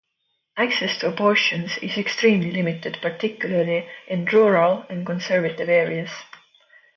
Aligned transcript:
Access 0.57 0.97
to 0.97 1.09
abortions 1.09 1.77
is 1.77 1.95
extremely 1.95 2.49
limited, 2.51 2.97
particularly 3.03 3.87
in 4.07 4.25
rural 4.25 4.83
and 4.89 5.05
conservative 5.05 5.69
areas. 5.69 6.09